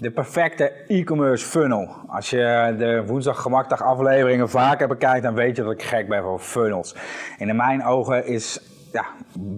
de 0.00 0.10
perfecte 0.10 0.72
e-commerce 0.86 1.46
funnel. 1.46 1.88
Als 2.06 2.30
je 2.30 2.74
de 2.78 3.04
woensdag 3.06 3.42
gemakdag 3.42 3.82
afleveringen 3.82 4.48
vaker 4.48 4.88
bekijkt, 4.88 5.22
dan 5.22 5.34
weet 5.34 5.56
je 5.56 5.62
dat 5.62 5.72
ik 5.72 5.82
gek 5.82 6.08
ben 6.08 6.22
van 6.22 6.40
funnels. 6.40 6.94
En 7.38 7.48
in 7.48 7.56
mijn 7.56 7.84
ogen 7.84 8.26
is, 8.26 8.60
ja, 8.92 9.04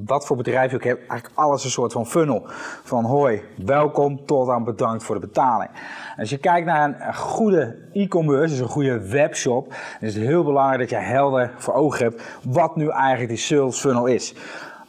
wat 0.05 0.27
voor 0.27 0.37
bedrijf 0.37 0.71
je 0.71 0.77
ook 0.77 0.85
hebt, 0.85 1.07
eigenlijk 1.07 1.39
alles 1.39 1.65
een 1.65 1.71
soort 1.71 1.93
van 1.93 2.07
funnel. 2.07 2.43
Van 2.83 3.05
hoi, 3.05 3.43
welkom 3.57 4.27
tot 4.27 4.49
aan 4.49 4.65
bedankt 4.65 5.05
voor 5.05 5.15
de 5.15 5.27
betaling. 5.27 5.71
Als 6.17 6.31
je 6.31 6.39
kijkt 6.39 6.67
naar 6.67 6.85
een 6.85 7.15
goede 7.15 7.77
e-commerce, 7.93 8.49
dus 8.49 8.59
een 8.59 8.69
goede 8.69 9.09
webshop, 9.09 9.75
is 10.01 10.15
het 10.15 10.25
heel 10.25 10.45
belangrijk 10.45 10.81
dat 10.81 10.91
je 10.91 11.07
helder 11.07 11.51
voor 11.57 11.75
ogen 11.75 12.05
hebt 12.05 12.23
wat 12.43 12.77
nu 12.77 12.89
eigenlijk 12.89 13.29
die 13.29 13.39
sales 13.39 13.79
funnel 13.79 14.07
is. 14.07 14.35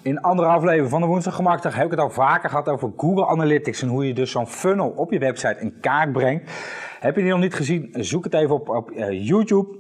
In 0.04 0.22
andere 0.22 0.48
aflevering 0.48 0.90
van 0.90 1.02
de 1.02 1.08
Woensdag 1.08 1.36
Gemakdag 1.36 1.76
heb 1.76 1.86
ik 1.86 1.92
het 1.92 2.00
al 2.00 2.10
vaker 2.10 2.50
gehad 2.50 2.70
over 2.70 2.92
Google 2.98 3.28
Analytics 3.28 3.82
en 3.82 3.88
hoe 3.88 4.08
je 4.08 4.14
dus 4.14 4.32
zo'n 4.32 4.48
funnel 4.48 4.90
op 4.90 5.12
je 5.12 5.20
website 5.20 5.60
in 5.60 5.80
kaart 5.82 6.12
brengt. 6.12 6.52
Heb 7.00 7.16
je 7.16 7.22
die 7.22 7.32
nog 7.32 7.40
niet 7.40 7.54
gezien? 7.54 7.90
Zoek 7.92 8.24
het 8.24 8.34
even 8.34 8.56
op, 8.56 8.70
op 8.70 8.92
uh, 8.92 9.28
YouTube. 9.28 9.78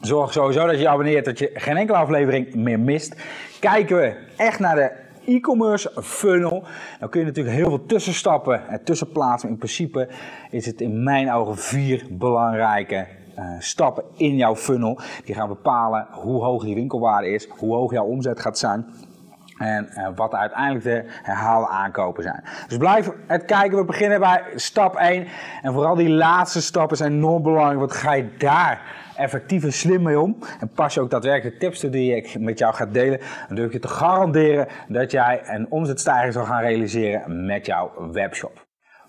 Zorg 0.00 0.32
sowieso 0.32 0.66
dat 0.66 0.74
je 0.74 0.80
je 0.80 0.88
abonneert, 0.88 1.24
dat 1.24 1.38
je 1.38 1.50
geen 1.54 1.76
enkele 1.76 1.98
aflevering 1.98 2.54
meer 2.54 2.80
mist. 2.80 3.16
Kijken 3.60 3.96
we 3.96 4.16
echt 4.36 4.58
naar 4.58 4.74
de 4.74 4.92
e-commerce 5.24 5.92
funnel. 6.02 6.64
Dan 7.00 7.08
kun 7.08 7.20
je 7.20 7.26
natuurlijk 7.26 7.56
heel 7.56 7.68
veel 7.68 7.86
tussenstappen 7.86 8.68
en 8.68 8.84
tussenplaatsen. 8.84 9.48
In 9.48 9.56
principe 9.56 10.08
is 10.50 10.66
het 10.66 10.80
in 10.80 11.02
mijn 11.02 11.32
ogen 11.32 11.56
vier 11.56 12.06
belangrijke 12.10 13.06
uh, 13.38 13.44
stappen 13.58 14.04
in 14.16 14.36
jouw 14.36 14.56
funnel. 14.56 14.98
Die 15.24 15.34
gaan 15.34 15.48
bepalen 15.48 16.06
hoe 16.10 16.42
hoog 16.42 16.64
die 16.64 16.74
winkelwaarde 16.74 17.28
is, 17.28 17.48
hoe 17.48 17.74
hoog 17.74 17.92
jouw 17.92 18.04
omzet 18.04 18.40
gaat 18.40 18.58
zijn. 18.58 19.10
En 19.58 19.88
uh, 19.96 20.08
wat 20.14 20.34
uiteindelijk 20.34 20.84
de 20.84 21.04
herhaalde 21.22 21.68
aankopen 21.68 22.22
zijn. 22.22 22.44
Dus 22.68 22.76
blijf 22.78 23.10
het 23.26 23.44
kijken. 23.44 23.78
We 23.78 23.84
beginnen 23.84 24.20
bij 24.20 24.42
stap 24.54 24.96
1. 24.96 25.26
En 25.62 25.72
vooral 25.72 25.94
die 25.94 26.08
laatste 26.08 26.62
stappen 26.62 26.96
zijn 26.96 27.12
enorm 27.12 27.42
belangrijk. 27.42 27.78
Want 27.78 27.92
ga 27.92 28.12
je 28.12 28.36
daar 28.38 28.80
effectief 29.16 29.64
en 29.64 29.72
slim 29.72 30.02
mee 30.02 30.20
om. 30.20 30.36
En 30.60 30.68
pas 30.68 30.94
je 30.94 31.00
ook 31.00 31.10
daadwerkelijk 31.10 31.60
de 31.60 31.66
tips 31.66 31.80
die 31.80 32.16
ik 32.16 32.38
met 32.38 32.58
jou 32.58 32.74
ga 32.74 32.86
delen. 32.86 33.20
Dan 33.46 33.56
durf 33.56 33.72
je 33.72 33.78
te 33.78 33.88
garanderen 33.88 34.68
dat 34.88 35.10
jij 35.10 35.40
een 35.44 35.66
omzetstijging 35.68 36.32
zal 36.32 36.44
gaan 36.44 36.62
realiseren 36.62 37.46
met 37.46 37.66
jouw 37.66 38.10
webshop. 38.12 38.61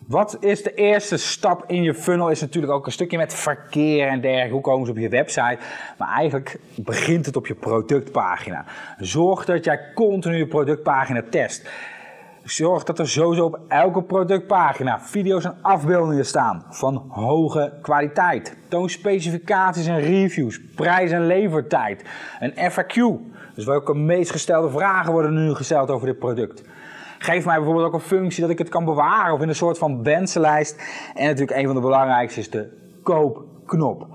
Wat 0.07 0.37
is 0.39 0.63
de 0.63 0.73
eerste 0.73 1.17
stap 1.17 1.63
in 1.67 1.83
je 1.83 1.93
funnel? 1.93 2.29
Is 2.29 2.41
natuurlijk 2.41 2.73
ook 2.73 2.85
een 2.85 2.91
stukje 2.91 3.17
met 3.17 3.33
verkeer 3.33 4.07
en 4.07 4.21
dergelijke. 4.21 4.53
Hoe 4.53 4.61
komen 4.61 4.85
ze 4.85 4.91
op 4.91 4.97
je 4.97 5.09
website? 5.09 5.57
Maar 5.97 6.07
eigenlijk 6.07 6.59
begint 6.75 7.25
het 7.25 7.35
op 7.35 7.47
je 7.47 7.55
productpagina. 7.55 8.65
Zorg 8.97 9.45
dat 9.45 9.63
jij 9.63 9.79
continu 9.95 10.37
je 10.37 10.47
productpagina 10.47 11.23
test. 11.29 11.69
Zorg 12.43 12.83
dat 12.83 12.99
er 12.99 13.09
sowieso 13.09 13.45
op 13.45 13.59
elke 13.67 14.03
productpagina 14.03 14.99
video's 14.99 15.45
en 15.45 15.57
afbeeldingen 15.61 16.25
staan 16.25 16.65
van 16.69 17.05
hoge 17.09 17.73
kwaliteit. 17.81 18.57
Toon 18.67 18.89
specificaties 18.89 19.87
en 19.87 19.99
reviews, 19.99 20.61
prijs 20.75 21.11
en 21.11 21.25
levertijd. 21.27 22.03
Een 22.39 22.71
FAQ, 22.71 22.95
dus 23.55 23.65
welke 23.65 23.93
meest 23.95 24.31
gestelde 24.31 24.69
vragen 24.69 25.11
worden 25.11 25.33
nu 25.33 25.53
gesteld 25.53 25.89
over 25.89 26.07
dit 26.07 26.19
product. 26.19 26.63
Geef 27.23 27.45
mij 27.45 27.55
bijvoorbeeld 27.55 27.85
ook 27.85 27.93
een 27.93 27.99
functie 27.99 28.41
dat 28.41 28.49
ik 28.49 28.57
het 28.57 28.69
kan 28.69 28.85
bewaren 28.85 29.33
of 29.33 29.41
in 29.41 29.49
een 29.49 29.55
soort 29.55 29.77
van 29.77 30.03
wensenlijst. 30.03 30.81
En 31.15 31.25
natuurlijk 31.25 31.57
een 31.57 31.65
van 31.65 31.75
de 31.75 31.81
belangrijkste 31.81 32.39
is 32.39 32.49
de 32.49 32.77
koopknop. 33.03 34.07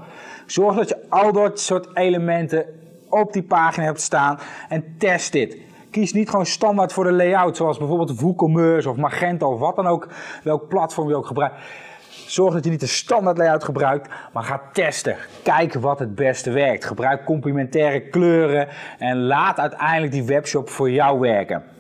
Zorg 0.47 0.77
dat 0.77 0.89
je 0.89 1.06
al 1.09 1.33
dat 1.33 1.61
soort 1.61 1.97
elementen 1.97 2.65
op 3.09 3.33
die 3.33 3.42
pagina 3.42 3.84
hebt 3.84 4.00
staan 4.00 4.39
en 4.69 4.95
test 4.98 5.33
dit. 5.33 5.56
Kies 5.91 6.12
niet 6.12 6.31
gewoon 6.31 6.47
standaard 6.47 6.92
voor 6.92 7.05
de 7.05 7.12
layout, 7.12 7.56
zoals 7.56 7.78
bijvoorbeeld 7.78 8.20
WooCommerce 8.20 8.91
of 8.91 8.97
Magento 8.97 9.53
of 9.53 9.59
wat 9.59 9.77
dan 9.77 9.87
ook, 9.87 10.09
welk 10.43 10.69
platform 10.69 11.09
je 11.09 11.17
ook 11.17 11.27
gebruikt. 11.27 11.56
Zorg 12.09 12.55
dat 12.55 12.65
je 12.65 12.70
niet 12.70 12.81
de 12.81 12.87
standaard 12.87 13.39
layout 13.39 13.65
gebruikt, 13.65 14.09
maar 14.33 14.43
ga 14.43 14.62
testen. 14.72 15.17
Kijk 15.43 15.75
wat 15.75 15.98
het 15.98 16.15
beste 16.15 16.50
werkt. 16.50 16.84
Gebruik 16.84 17.25
complementaire 17.25 18.00
kleuren 18.00 18.69
en 18.98 19.22
laat 19.22 19.59
uiteindelijk 19.59 20.12
die 20.12 20.25
webshop 20.25 20.71
voor 20.71 20.91
jou 20.91 21.21
werken. 21.21 21.77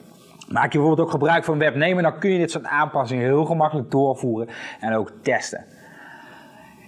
Maak 0.48 0.72
je 0.72 0.78
bijvoorbeeld 0.78 1.06
ook 1.06 1.12
gebruik 1.12 1.44
van 1.44 1.58
webnemer, 1.58 2.02
dan 2.02 2.18
kun 2.18 2.30
je 2.30 2.38
dit 2.38 2.50
soort 2.50 2.64
aanpassingen 2.64 3.24
heel 3.24 3.44
gemakkelijk 3.44 3.90
doorvoeren 3.90 4.48
en 4.80 4.94
ook 4.94 5.12
testen. 5.22 5.64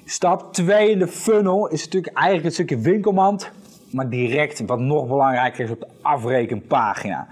Stap 0.05 0.53
2 0.53 0.91
in 0.91 0.99
de 0.99 1.09
funnel 1.09 1.69
is 1.69 1.85
natuurlijk 1.85 2.15
eigenlijk 2.15 2.45
het 2.45 2.55
stukje 2.55 2.79
winkelmand, 2.79 3.51
maar 3.91 4.09
direct 4.09 4.67
wat 4.67 4.79
nog 4.79 5.07
belangrijker 5.07 5.65
is 5.65 5.71
op 5.71 5.81
de 5.81 5.89
afrekenpagina. 6.03 7.27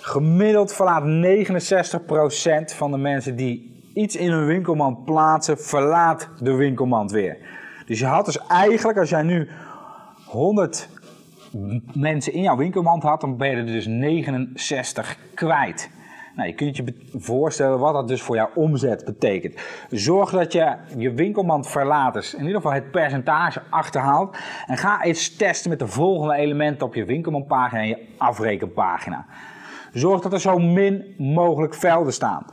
Gemiddeld 0.00 0.72
verlaat 0.72 1.02
69% 2.72 2.76
van 2.76 2.90
de 2.90 2.96
mensen 2.96 3.36
die 3.36 3.82
iets 3.94 4.16
in 4.16 4.30
hun 4.30 4.46
winkelmand 4.46 5.04
plaatsen, 5.04 5.58
verlaat 5.58 6.28
de 6.38 6.52
winkelmand 6.52 7.10
weer. 7.10 7.38
Dus 7.86 7.98
je 7.98 8.06
had 8.06 8.24
dus 8.24 8.38
eigenlijk, 8.46 8.98
als 8.98 9.10
jij 9.10 9.22
nu 9.22 9.48
100 10.26 10.88
mensen 11.92 12.32
in 12.32 12.42
jouw 12.42 12.56
winkelmand 12.56 13.02
had, 13.02 13.20
dan 13.20 13.36
ben 13.36 13.50
je 13.50 13.56
er 13.56 13.66
dus 13.66 13.86
69 13.86 15.16
kwijt. 15.34 15.90
Nou, 16.34 16.48
je 16.48 16.54
kunt 16.54 16.76
je 16.76 16.94
voorstellen 17.14 17.78
wat 17.78 17.92
dat 17.92 18.08
dus 18.08 18.22
voor 18.22 18.36
jouw 18.36 18.50
omzet 18.54 19.04
betekent. 19.04 19.60
Zorg 19.90 20.30
dat 20.30 20.52
je 20.52 20.74
je 20.96 21.12
winkelmand 21.12 21.68
verlaat, 21.68 22.14
dus 22.14 22.34
in 22.34 22.40
ieder 22.40 22.56
geval 22.56 22.72
het 22.72 22.90
percentage 22.90 23.62
achterhaalt. 23.70 24.36
En 24.66 24.76
ga 24.76 25.02
eens 25.02 25.36
testen 25.36 25.70
met 25.70 25.78
de 25.78 25.86
volgende 25.86 26.34
elementen 26.34 26.86
op 26.86 26.94
je 26.94 27.04
winkelmandpagina 27.04 27.80
en 27.80 27.88
je 27.88 28.06
afrekenpagina. 28.18 29.26
Zorg 29.92 30.20
dat 30.20 30.32
er 30.32 30.40
zo 30.40 30.58
min 30.58 31.14
mogelijk 31.18 31.74
velden 31.74 32.12
staan 32.12 32.46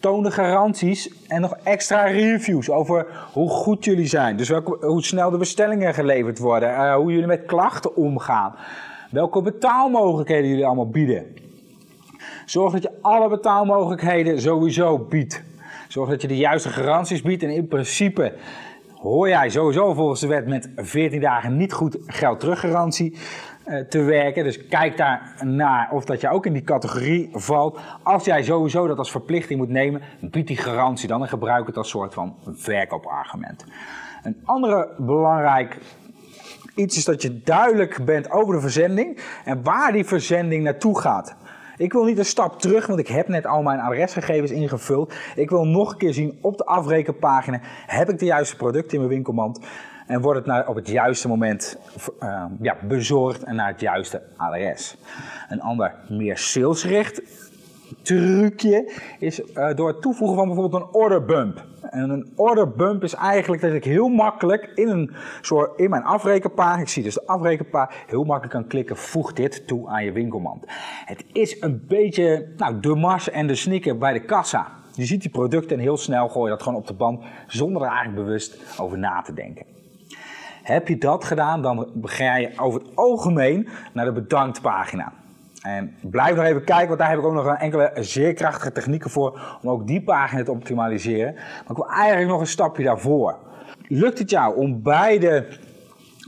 toon 0.00 0.22
de 0.22 0.30
garanties 0.30 1.10
en 1.28 1.40
nog 1.40 1.56
extra 1.62 2.04
reviews 2.04 2.70
over 2.70 3.06
hoe 3.32 3.48
goed 3.48 3.84
jullie 3.84 4.06
zijn. 4.06 4.36
Dus 4.36 4.48
welke, 4.48 4.86
hoe 4.86 5.02
snel 5.02 5.30
de 5.30 5.36
bestellingen 5.36 5.94
geleverd 5.94 6.38
worden, 6.38 6.70
uh, 6.70 6.94
hoe 6.94 7.12
jullie 7.12 7.26
met 7.26 7.44
klachten 7.46 7.96
omgaan, 7.96 8.54
welke 9.10 9.42
betaalmogelijkheden 9.42 10.48
jullie 10.48 10.66
allemaal 10.66 10.88
bieden. 10.88 11.26
Zorg 12.46 12.72
dat 12.72 12.82
je 12.82 12.92
alle 13.00 13.28
betaalmogelijkheden 13.28 14.40
sowieso 14.40 14.98
biedt. 14.98 15.42
Zorg 15.88 16.08
dat 16.10 16.22
je 16.22 16.28
de 16.28 16.36
juiste 16.36 16.68
garanties 16.68 17.22
biedt 17.22 17.42
en 17.42 17.50
in 17.50 17.68
principe 17.68 18.32
hoor 19.00 19.28
jij 19.28 19.50
sowieso 19.50 19.94
volgens 19.94 20.20
de 20.20 20.26
wet 20.26 20.46
met 20.46 20.70
14 20.76 21.20
dagen 21.20 21.56
niet 21.56 21.72
goed 21.72 21.98
geld 22.06 22.40
teruggarantie. 22.40 23.16
Eh, 23.64 23.78
te 23.78 24.02
werken. 24.02 24.44
Dus 24.44 24.66
kijk 24.66 24.96
daar 24.96 25.34
naar 25.44 25.88
of 25.92 26.04
dat 26.04 26.20
je 26.20 26.28
ook 26.28 26.46
in 26.46 26.52
die 26.52 26.62
categorie 26.62 27.28
valt. 27.32 27.78
Als 28.02 28.24
jij 28.24 28.42
sowieso 28.42 28.86
dat 28.86 28.98
als 28.98 29.10
verplichting 29.10 29.58
moet 29.58 29.68
nemen, 29.68 30.02
bied 30.20 30.46
die 30.46 30.56
garantie 30.56 31.08
dan 31.08 31.22
en 31.22 31.28
gebruik 31.28 31.66
het 31.66 31.76
als 31.76 31.88
soort 31.88 32.14
van 32.14 32.34
verkoopargument. 32.44 33.64
Een 34.22 34.36
andere 34.44 34.88
belangrijk 34.98 35.78
iets 36.74 36.96
is 36.96 37.04
dat 37.04 37.22
je 37.22 37.42
duidelijk 37.42 38.04
bent 38.04 38.30
over 38.30 38.54
de 38.54 38.60
verzending 38.60 39.20
en 39.44 39.62
waar 39.62 39.92
die 39.92 40.04
verzending 40.04 40.64
naartoe 40.64 41.00
gaat. 41.00 41.36
Ik 41.76 41.92
wil 41.92 42.04
niet 42.04 42.18
een 42.18 42.24
stap 42.24 42.60
terug, 42.60 42.86
want 42.86 42.98
ik 42.98 43.08
heb 43.08 43.28
net 43.28 43.46
al 43.46 43.62
mijn 43.62 43.80
adresgegevens 43.80 44.50
ingevuld. 44.50 45.14
Ik 45.34 45.50
wil 45.50 45.66
nog 45.66 45.92
een 45.92 45.98
keer 45.98 46.14
zien 46.14 46.38
op 46.40 46.56
de 46.56 46.64
afrekenpagina, 46.64 47.60
heb 47.86 48.08
ik 48.08 48.18
de 48.18 48.24
juiste 48.24 48.56
producten 48.56 48.92
in 48.92 48.98
mijn 48.98 49.10
winkelmand? 49.10 49.60
En 50.10 50.20
wordt 50.20 50.38
het 50.38 50.46
naar, 50.46 50.68
op 50.68 50.74
het 50.74 50.88
juiste 50.88 51.28
moment 51.28 51.78
uh, 52.22 52.44
ja, 52.60 52.76
bezorgd 52.82 53.42
en 53.42 53.54
naar 53.54 53.68
het 53.68 53.80
juiste 53.80 54.22
adres. 54.36 54.96
Een 55.48 55.60
ander 55.60 55.94
meer 56.08 56.38
salesgericht 56.38 57.22
trucje 58.02 58.92
is 59.18 59.40
uh, 59.40 59.74
door 59.74 59.88
het 59.88 60.02
toevoegen 60.02 60.36
van 60.36 60.46
bijvoorbeeld 60.46 60.82
een 60.82 61.00
order 61.00 61.24
bump. 61.24 61.64
En 61.80 62.10
een 62.10 62.32
order 62.36 62.70
bump 62.70 63.02
is 63.02 63.14
eigenlijk 63.14 63.62
dat 63.62 63.72
ik 63.72 63.84
heel 63.84 64.08
makkelijk 64.08 64.72
in, 64.74 64.88
een 64.88 65.14
soort, 65.40 65.78
in 65.78 65.90
mijn 65.90 66.02
afrekenpagina, 66.02 66.82
ik 66.82 66.88
zie 66.88 67.02
dus 67.02 67.14
de 67.14 67.26
afrekenpagina, 67.26 68.00
heel 68.06 68.24
makkelijk 68.24 68.52
kan 68.52 68.66
klikken, 68.66 68.96
voeg 68.96 69.32
dit 69.32 69.66
toe 69.66 69.88
aan 69.88 70.04
je 70.04 70.12
winkelmand. 70.12 70.64
Het 71.04 71.24
is 71.32 71.60
een 71.60 71.84
beetje 71.88 72.48
nou, 72.56 72.80
de 72.80 72.94
mars 72.94 73.30
en 73.30 73.46
de 73.46 73.54
snikker 73.54 73.98
bij 73.98 74.12
de 74.12 74.24
kassa. 74.24 74.66
Je 74.94 75.04
ziet 75.04 75.20
die 75.22 75.30
producten 75.30 75.76
en 75.76 75.82
heel 75.82 75.96
snel 75.96 76.28
gooi 76.28 76.44
je 76.44 76.56
dat 76.56 76.62
gewoon 76.62 76.78
op 76.78 76.86
de 76.86 76.94
band 76.94 77.22
zonder 77.46 77.82
er 77.82 77.88
eigenlijk 77.88 78.24
bewust 78.24 78.80
over 78.80 78.98
na 78.98 79.22
te 79.22 79.34
denken. 79.34 79.78
Heb 80.62 80.88
je 80.88 80.98
dat 80.98 81.24
gedaan, 81.24 81.62
dan 81.62 81.88
ga 82.02 82.36
je 82.36 82.52
over 82.56 82.80
het 82.80 82.96
algemeen 82.96 83.68
naar 83.92 84.04
de 84.04 84.12
bedanktpagina. 84.12 85.12
En 85.62 85.94
blijf 86.00 86.36
nog 86.36 86.44
even 86.44 86.64
kijken, 86.64 86.86
want 86.86 86.98
daar 86.98 87.08
heb 87.08 87.18
ik 87.18 87.24
ook 87.24 87.32
nog 87.32 87.46
een 87.46 87.56
enkele 87.56 87.92
zeer 87.94 88.34
krachtige 88.34 88.72
technieken 88.72 89.10
voor 89.10 89.58
om 89.62 89.70
ook 89.70 89.86
die 89.86 90.02
pagina 90.02 90.42
te 90.42 90.50
optimaliseren. 90.50 91.34
Maar 91.34 91.70
ik 91.70 91.76
wil 91.76 91.90
eigenlijk 91.90 92.30
nog 92.30 92.40
een 92.40 92.46
stapje 92.46 92.84
daarvoor. 92.84 93.38
Lukt 93.88 94.18
het 94.18 94.30
jou 94.30 94.56
om 94.56 94.82
bij 94.82 95.18
de 95.18 95.58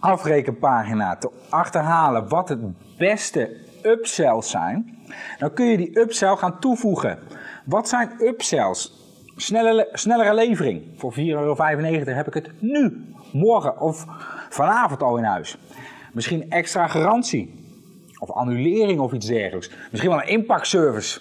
afrekenpagina 0.01 1.17
te 1.17 1.31
achterhalen 1.49 2.29
wat 2.29 2.49
het 2.49 2.61
beste 2.99 3.57
upsells 3.83 4.51
zijn? 4.51 4.99
Dan 5.39 5.53
kun 5.53 5.67
je 5.67 5.77
die 5.77 6.01
upsell 6.01 6.37
gaan 6.37 6.59
toevoegen. 6.59 7.19
Wat 7.65 7.89
zijn 7.89 8.11
upsells? 8.21 9.01
Snelle, 9.37 9.89
snellere 9.93 10.35
levering. 10.35 10.83
Voor 10.97 11.13
4,95 11.13 11.19
euro 11.21 11.57
heb 12.05 12.27
ik 12.27 12.35
het 12.35 12.51
nu, 12.59 13.05
morgen 13.33 13.81
of 13.81 14.07
vanavond 14.49 15.03
al 15.03 15.17
in 15.17 15.25
huis. 15.25 15.59
Misschien 16.13 16.51
extra 16.51 16.87
garantie. 16.87 17.61
Of 18.19 18.31
annulering 18.31 19.01
of 19.01 19.13
iets 19.13 19.27
dergelijks. 19.27 19.71
Misschien 19.91 20.11
wel 20.11 20.21
een 20.21 20.29
inpakservice. 20.29 21.21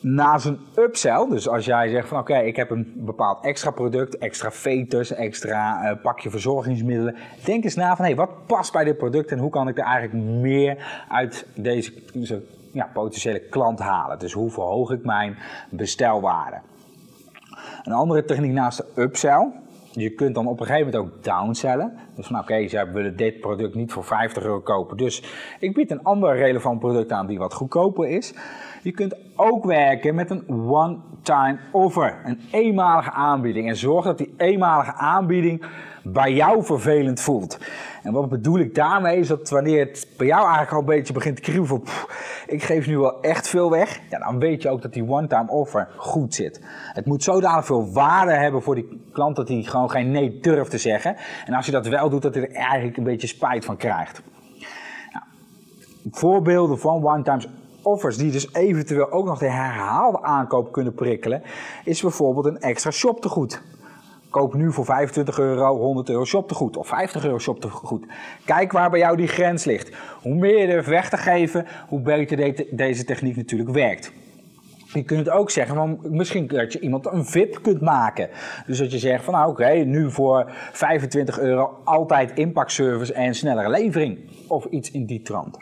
naast 0.00 0.46
een 0.46 0.58
upsell, 0.76 1.26
dus 1.28 1.48
als 1.48 1.64
jij 1.64 1.88
zegt 1.88 2.08
van 2.08 2.18
oké, 2.18 2.38
ik 2.38 2.56
heb 2.56 2.70
een 2.70 2.92
bepaald 2.96 3.44
extra 3.44 3.70
product, 3.70 4.18
extra 4.18 4.50
veters, 4.50 5.12
extra 5.12 5.90
uh, 5.90 6.02
pakje 6.02 6.30
verzorgingsmiddelen, 6.30 7.16
denk 7.44 7.64
eens 7.64 7.74
na 7.74 7.96
van 7.96 8.04
hé, 8.04 8.14
hey, 8.14 8.16
wat 8.16 8.46
past 8.46 8.72
bij 8.72 8.84
dit 8.84 8.96
product 8.96 9.30
en 9.30 9.38
hoe 9.38 9.50
kan 9.50 9.68
ik 9.68 9.78
er 9.78 9.84
eigenlijk 9.84 10.26
meer 10.26 11.04
uit 11.08 11.46
deze, 11.54 11.92
deze 12.12 12.42
ja, 12.72 12.90
potentiële 12.92 13.40
klant 13.40 13.78
halen. 13.78 14.18
Dus 14.18 14.32
hoe 14.32 14.50
verhoog 14.50 14.90
ik 14.90 15.04
mijn 15.04 15.36
bestelwaarde. 15.70 16.56
Een 17.82 17.92
andere 17.92 18.24
techniek 18.24 18.52
naast 18.52 18.78
de 18.78 19.02
upsell, 19.02 19.52
je 19.92 20.10
kunt 20.10 20.34
dan 20.34 20.46
op 20.46 20.60
een 20.60 20.66
gegeven 20.66 20.90
moment 20.92 21.12
ook 21.12 21.24
downsellen. 21.24 21.92
Dus 22.14 22.26
van 22.26 22.38
oké, 22.38 22.64
okay, 22.64 22.92
willen 22.92 23.16
dit 23.16 23.40
product 23.40 23.74
niet 23.74 23.92
voor 23.92 24.04
50 24.04 24.42
euro 24.42 24.60
kopen. 24.60 24.96
Dus 24.96 25.22
ik 25.58 25.74
bied 25.74 25.90
een 25.90 26.02
ander 26.02 26.36
relevant 26.36 26.78
product 26.78 27.12
aan 27.12 27.26
die 27.26 27.38
wat 27.38 27.54
goedkoper 27.54 28.08
is. 28.08 28.34
Je 28.82 28.92
kunt 28.92 29.16
ook 29.36 29.64
werken 29.64 30.14
met 30.14 30.30
een 30.30 30.44
one-time 30.48 31.58
offer, 31.70 32.20
een 32.24 32.40
eenmalige 32.50 33.10
aanbieding. 33.10 33.68
En 33.68 33.76
zorg 33.76 34.04
dat 34.04 34.18
die 34.18 34.34
eenmalige 34.36 34.92
aanbieding 34.92 35.64
bij 36.02 36.32
jou 36.32 36.64
vervelend 36.64 37.20
voelt. 37.20 37.58
En 38.02 38.12
wat 38.12 38.28
bedoel 38.28 38.58
ik 38.58 38.74
daarmee 38.74 39.18
is 39.18 39.28
dat 39.28 39.50
wanneer 39.50 39.78
het 39.78 40.08
bij 40.16 40.26
jou 40.26 40.40
eigenlijk 40.40 40.72
al 40.72 40.78
een 40.78 40.84
beetje 40.84 41.12
begint 41.12 41.36
te 41.36 41.42
kriebelen 41.42 41.68
van 41.68 41.82
ik 42.46 42.62
geef 42.62 42.86
nu 42.86 42.98
wel 42.98 43.20
echt 43.20 43.48
veel 43.48 43.70
weg, 43.70 44.00
ja, 44.10 44.18
dan 44.18 44.38
weet 44.38 44.62
je 44.62 44.68
ook 44.68 44.82
dat 44.82 44.92
die 44.92 45.08
one-time 45.08 45.50
offer 45.50 45.88
goed 45.96 46.34
zit. 46.34 46.60
Het 46.92 47.06
moet 47.06 47.22
zodanig 47.22 47.64
veel 47.64 47.92
waarde 47.92 48.32
hebben 48.32 48.62
voor 48.62 48.74
die 48.74 49.02
klant 49.12 49.36
dat 49.36 49.48
hij 49.48 49.62
gewoon 49.62 49.90
geen 49.90 50.10
nee 50.10 50.38
durft 50.40 50.70
te 50.70 50.78
zeggen. 50.78 51.16
En 51.46 51.54
als 51.54 51.66
je 51.66 51.72
dat 51.72 51.86
wel 51.86 52.10
doet, 52.10 52.22
dat 52.22 52.34
hij 52.34 52.48
er 52.48 52.54
eigenlijk 52.54 52.96
een 52.96 53.04
beetje 53.04 53.26
spijt 53.26 53.64
van 53.64 53.76
krijgt. 53.76 54.22
Nou, 55.12 55.24
voorbeelden 56.10 56.78
van 56.78 57.06
one-time 57.06 57.42
offers 57.82 58.16
die 58.16 58.30
dus 58.30 58.54
eventueel 58.54 59.10
ook 59.10 59.26
nog 59.26 59.38
de 59.38 59.50
herhaalde 59.50 60.22
aankoop 60.22 60.72
kunnen 60.72 60.94
prikkelen, 60.94 61.42
is 61.84 62.02
bijvoorbeeld 62.02 62.46
een 62.46 62.60
extra 62.60 62.90
shoptegoed. 62.90 63.62
Koop 64.30 64.54
nu 64.54 64.72
voor 64.72 64.84
25 64.84 65.38
euro 65.38 65.76
100 65.76 66.08
euro 66.08 66.24
shoptegoed 66.24 66.76
of 66.76 66.86
50 66.86 67.24
euro 67.24 67.38
shoptegoed. 67.38 68.06
Kijk 68.44 68.72
waar 68.72 68.90
bij 68.90 68.98
jou 68.98 69.16
die 69.16 69.26
grens 69.26 69.64
ligt. 69.64 69.96
Hoe 70.22 70.34
meer 70.34 70.58
je 70.58 70.66
er 70.66 70.88
weg 70.88 71.08
te 71.08 71.16
geven, 71.16 71.66
hoe 71.88 72.00
beter 72.00 72.66
deze 72.70 73.04
techniek 73.04 73.36
natuurlijk 73.36 73.70
werkt. 73.70 74.12
Je 74.92 75.02
kunt 75.02 75.26
het 75.26 75.30
ook 75.30 75.50
zeggen, 75.50 75.74
van 75.74 75.98
misschien 76.02 76.46
dat 76.46 76.72
je 76.72 76.80
iemand 76.80 77.06
een 77.06 77.24
VIP 77.24 77.58
kunt 77.62 77.80
maken. 77.80 78.28
Dus 78.66 78.78
dat 78.78 78.92
je 78.92 78.98
zegt 78.98 79.24
van 79.24 79.34
nou 79.34 79.50
oké, 79.50 79.70
nu 79.70 80.10
voor 80.10 80.50
25 80.72 81.38
euro 81.38 81.80
altijd 81.84 82.32
inpakservice 82.32 83.12
en 83.12 83.34
snellere 83.34 83.70
levering. 83.70 84.18
Of 84.48 84.64
iets 84.64 84.90
in 84.90 85.06
die 85.06 85.22
trant. 85.22 85.58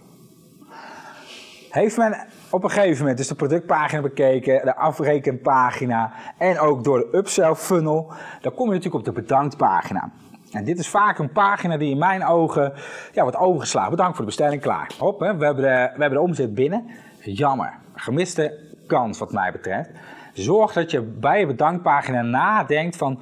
Heeft 1.71 1.97
men 1.97 2.27
op 2.51 2.65
een 2.65 2.71
gegeven 2.71 2.99
moment 2.99 3.17
dus 3.17 3.29
de 3.29 3.35
productpagina 3.35 4.01
bekeken, 4.01 4.65
de 4.65 4.77
afrekenpagina 4.77 6.13
en 6.39 6.59
ook 6.59 6.85
door 6.85 6.99
de 6.99 7.17
upsell 7.17 7.55
funnel, 7.55 8.13
dan 8.41 8.55
kom 8.55 8.67
je 8.67 8.75
natuurlijk 8.75 9.07
op 9.07 9.15
de 9.15 9.21
bedanktpagina. 9.21 10.11
En 10.53 10.65
dit 10.65 10.79
is 10.79 10.89
vaak 10.89 11.19
een 11.19 11.33
pagina 11.33 11.77
die 11.77 11.91
in 11.91 11.99
mijn 11.99 12.25
ogen 12.25 12.73
ja, 13.13 13.23
wordt 13.23 13.37
overgeslagen. 13.37 13.91
Bedankt 13.91 14.17
voor 14.17 14.25
de 14.25 14.31
bestelling, 14.31 14.63
klaar. 14.63 14.91
Hop, 14.99 15.21
hè, 15.21 15.37
we, 15.37 15.45
hebben 15.45 15.65
de, 15.65 15.91
we 15.95 16.01
hebben 16.01 16.19
de 16.19 16.21
omzet 16.21 16.55
binnen. 16.55 16.87
Jammer. 17.21 17.73
Gemiste 17.95 18.75
kans 18.87 19.19
wat 19.19 19.33
mij 19.33 19.53
betreft. 19.53 19.91
Zorg 20.33 20.73
dat 20.73 20.91
je 20.91 21.01
bij 21.01 21.41
je 21.41 21.47
bedankpagina 21.47 22.23
nadenkt 22.23 22.97
van 22.97 23.21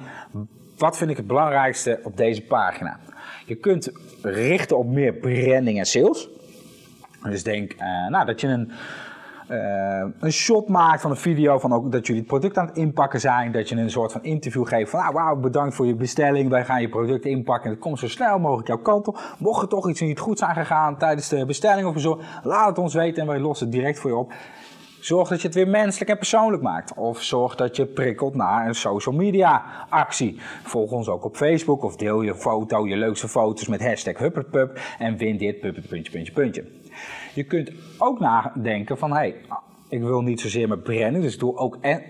wat 0.77 0.97
vind 0.97 1.09
ik 1.09 1.17
het 1.17 1.27
belangrijkste 1.27 1.99
op 2.03 2.17
deze 2.17 2.41
pagina. 2.41 2.99
Je 3.45 3.55
kunt 3.55 3.91
richten 4.21 4.77
op 4.77 4.87
meer 4.87 5.13
branding 5.13 5.77
en 5.77 5.85
sales. 5.85 6.29
Dus 7.23 7.43
denk 7.43 7.73
uh, 7.73 8.07
nou, 8.09 8.25
dat 8.25 8.41
je 8.41 8.47
een, 8.47 8.71
uh, 9.49 10.05
een 10.19 10.31
shot 10.31 10.67
maakt 10.67 11.01
van 11.01 11.11
een 11.11 11.17
video 11.17 11.59
van 11.59 11.73
ook 11.73 11.91
dat 11.91 12.07
jullie 12.07 12.21
het 12.21 12.29
product 12.29 12.57
aan 12.57 12.65
het 12.65 12.77
inpakken 12.77 13.19
zijn. 13.19 13.51
Dat 13.51 13.69
je 13.69 13.75
een 13.75 13.89
soort 13.89 14.11
van 14.11 14.23
interview 14.23 14.67
geeft 14.67 14.89
van 14.89 14.99
nou, 14.99 15.13
wauw, 15.13 15.35
bedankt 15.35 15.75
voor 15.75 15.85
je 15.85 15.95
bestelling. 15.95 16.49
Wij 16.49 16.65
gaan 16.65 16.81
je 16.81 16.89
product 16.89 17.25
inpakken 17.25 17.65
en 17.65 17.71
het 17.71 17.79
komt 17.79 17.99
zo 17.99 18.07
snel 18.07 18.39
mogelijk 18.39 18.67
jouw 18.67 18.77
kant 18.77 19.07
op. 19.07 19.35
Mocht 19.37 19.61
er 19.61 19.67
toch 19.67 19.89
iets 19.89 20.01
niet 20.01 20.19
goed 20.19 20.39
zijn 20.39 20.55
gegaan 20.55 20.97
tijdens 20.97 21.29
de 21.29 21.45
bestelling 21.45 21.87
of 21.87 21.99
zo, 21.99 22.19
laat 22.43 22.67
het 22.67 22.77
ons 22.77 22.93
weten 22.93 23.21
en 23.21 23.27
wij 23.27 23.39
lossen 23.39 23.67
het 23.67 23.75
direct 23.75 23.99
voor 23.99 24.09
je 24.09 24.17
op. 24.17 24.33
Zorg 24.99 25.29
dat 25.29 25.41
je 25.41 25.47
het 25.47 25.55
weer 25.55 25.67
menselijk 25.67 26.09
en 26.09 26.17
persoonlijk 26.17 26.63
maakt. 26.63 26.93
Of 26.93 27.21
zorg 27.21 27.55
dat 27.55 27.75
je 27.75 27.85
prikkelt 27.85 28.35
naar 28.35 28.67
een 28.67 28.75
social 28.75 29.15
media 29.15 29.63
actie. 29.89 30.39
Volg 30.63 30.91
ons 30.91 31.07
ook 31.07 31.25
op 31.25 31.35
Facebook 31.35 31.83
of 31.83 31.95
deel 31.95 32.21
je 32.21 32.35
foto, 32.35 32.87
je 32.87 32.97
leukste 32.97 33.27
foto's 33.27 33.67
met 33.67 33.83
hashtag 33.83 34.15
en 34.99 35.17
win 35.17 35.37
dit 35.37 35.59
puntje, 35.59 36.11
puntje, 36.11 36.33
puntje. 36.33 36.65
Je 37.33 37.43
kunt 37.43 37.71
ook 37.97 38.19
nadenken 38.19 38.97
van, 38.97 39.11
hé, 39.11 39.17
hey, 39.17 39.35
ik 39.89 40.01
wil 40.01 40.21
niet 40.21 40.41
zozeer 40.41 40.67
mijn 40.67 40.81
branding, 40.81 41.23
dus 41.23 41.33
ik 41.33 41.39
doe 41.39 41.57
ook 41.57 41.77
en 41.81 42.01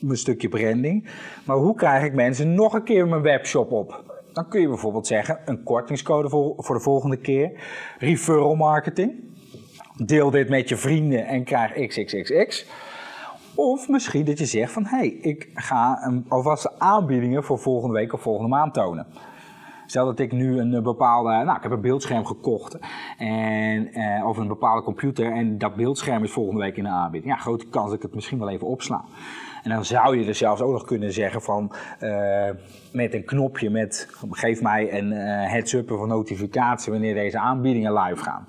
mijn 0.00 0.18
stukje 0.18 0.48
branding. 0.48 1.08
Maar 1.44 1.56
hoe 1.56 1.74
krijg 1.74 2.04
ik 2.04 2.14
mensen 2.14 2.54
nog 2.54 2.72
een 2.72 2.84
keer 2.84 3.08
mijn 3.08 3.22
webshop 3.22 3.72
op? 3.72 4.18
Dan 4.32 4.48
kun 4.48 4.60
je 4.60 4.68
bijvoorbeeld 4.68 5.06
zeggen, 5.06 5.38
een 5.44 5.62
kortingscode 5.62 6.28
voor 6.56 6.74
de 6.74 6.80
volgende 6.80 7.16
keer. 7.16 7.52
Referral 7.98 8.54
marketing. 8.54 9.29
Deel 10.06 10.30
dit 10.30 10.48
met 10.48 10.68
je 10.68 10.76
vrienden 10.76 11.26
en 11.26 11.44
krijg 11.44 11.86
xxxx. 11.86 12.66
Of 13.54 13.88
misschien 13.88 14.24
dat 14.24 14.38
je 14.38 14.46
zegt 14.46 14.72
van, 14.72 14.84
hé, 14.84 14.96
hey, 14.96 15.08
ik 15.08 15.48
ga 15.54 16.02
een, 16.04 16.24
alvast 16.28 16.78
aanbiedingen 16.78 17.44
voor 17.44 17.58
volgende 17.58 17.94
week 17.94 18.12
of 18.12 18.20
volgende 18.20 18.48
maand 18.48 18.74
tonen. 18.74 19.06
Stel 19.86 20.04
dat 20.04 20.18
ik 20.18 20.32
nu 20.32 20.58
een 20.58 20.82
bepaalde, 20.82 21.30
nou 21.30 21.56
ik 21.56 21.62
heb 21.62 21.72
een 21.72 21.80
beeldscherm 21.80 22.26
gekocht 22.26 22.78
en, 23.18 23.92
eh, 23.92 24.26
of 24.26 24.36
een 24.36 24.48
bepaalde 24.48 24.82
computer 24.82 25.32
en 25.32 25.58
dat 25.58 25.74
beeldscherm 25.74 26.24
is 26.24 26.30
volgende 26.30 26.60
week 26.60 26.76
in 26.76 26.84
de 26.84 26.90
aanbieding. 26.90 27.32
Ja, 27.32 27.38
grote 27.38 27.66
kans 27.66 27.86
dat 27.86 27.96
ik 27.96 28.02
het 28.02 28.14
misschien 28.14 28.38
wel 28.38 28.50
even 28.50 28.66
opsla. 28.66 29.04
En 29.62 29.70
dan 29.70 29.84
zou 29.84 30.18
je 30.18 30.26
er 30.26 30.34
zelfs 30.34 30.60
ook 30.60 30.72
nog 30.72 30.84
kunnen 30.84 31.12
zeggen 31.12 31.42
van 31.42 31.72
uh, 32.00 32.48
met 32.92 33.14
een 33.14 33.24
knopje 33.24 33.70
met 33.70 34.08
geef 34.30 34.62
mij 34.62 34.98
een 34.98 35.12
uh, 35.12 35.50
heads-up 35.50 35.90
of 35.90 36.00
een 36.00 36.08
notificatie 36.08 36.92
wanneer 36.92 37.14
deze 37.14 37.38
aanbiedingen 37.38 37.92
live 37.92 38.22
gaan. 38.22 38.46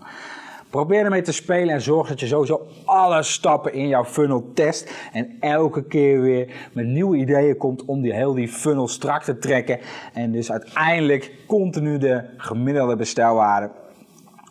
Probeer 0.72 1.04
ermee 1.04 1.22
te 1.22 1.32
spelen 1.32 1.74
en 1.74 1.82
zorg 1.82 2.08
dat 2.08 2.20
je 2.20 2.28
sowieso 2.28 2.68
alle 2.86 3.24
stappen 3.24 3.74
in 3.74 3.88
jouw 3.88 4.06
funnel 4.06 4.52
test. 4.54 4.92
En 5.12 5.38
elke 5.40 5.84
keer 5.84 6.22
weer 6.22 6.70
met 6.74 6.86
nieuwe 6.86 7.18
ideeën 7.18 7.58
komt 7.58 7.86
om 7.86 8.02
die 8.02 8.14
heel 8.14 8.34
die 8.34 8.48
funnel 8.48 8.88
strak 8.88 9.24
te 9.24 9.38
trekken. 9.38 9.80
En 10.14 10.32
dus 10.32 10.52
uiteindelijk 10.52 11.32
continu 11.48 11.98
de 11.98 12.24
gemiddelde 12.38 12.96
bestelwaarde 12.96 13.72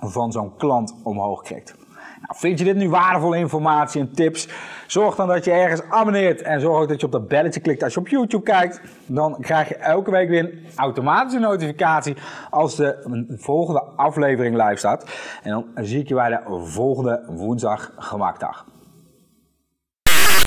van 0.00 0.32
zo'n 0.32 0.56
klant 0.56 0.94
omhoog 1.02 1.42
krijgt. 1.42 1.79
Nou, 2.20 2.38
vind 2.38 2.58
je 2.58 2.64
dit 2.64 2.76
nu 2.76 2.88
waardevolle 2.88 3.36
informatie 3.36 4.00
en 4.00 4.12
tips? 4.12 4.48
Zorg 4.86 5.14
dan 5.14 5.28
dat 5.28 5.44
je 5.44 5.50
ergens 5.50 5.82
abonneert 5.88 6.42
en 6.42 6.60
zorg 6.60 6.82
ook 6.82 6.88
dat 6.88 7.00
je 7.00 7.06
op 7.06 7.12
dat 7.12 7.28
belletje 7.28 7.60
klikt 7.60 7.82
als 7.82 7.94
je 7.94 8.00
op 8.00 8.08
YouTube 8.08 8.42
kijkt. 8.42 8.80
Dan 9.06 9.36
krijg 9.40 9.68
je 9.68 9.76
elke 9.76 10.10
week 10.10 10.28
weer 10.28 10.44
een 10.44 10.66
automatische 10.76 11.38
notificatie 11.38 12.16
als 12.50 12.76
de 12.76 13.26
volgende 13.38 13.82
aflevering 13.96 14.56
live 14.56 14.76
staat. 14.76 15.04
En 15.42 15.50
dan 15.50 15.66
zie 15.74 16.00
ik 16.00 16.08
je 16.08 16.14
bij 16.14 16.28
de 16.28 16.40
volgende 16.64 17.24
woensdag 17.28 17.92
gemakdag. 17.96 18.64